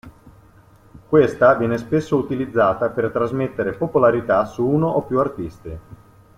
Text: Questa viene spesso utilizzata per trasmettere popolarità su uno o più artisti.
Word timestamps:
Questa 1.09 1.53
viene 1.53 1.77
spesso 1.77 2.17
utilizzata 2.17 2.89
per 2.89 3.11
trasmettere 3.11 3.73
popolarità 3.75 4.45
su 4.45 4.65
uno 4.65 4.87
o 4.87 5.03
più 5.03 5.19
artisti. 5.19 5.77